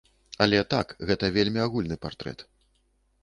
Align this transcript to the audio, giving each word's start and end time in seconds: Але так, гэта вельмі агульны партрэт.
Але 0.43 0.61
так, 0.73 0.93
гэта 1.09 1.29
вельмі 1.35 1.59
агульны 1.65 1.97
партрэт. 2.05 2.39